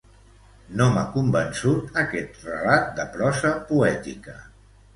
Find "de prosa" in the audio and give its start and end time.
3.01-3.55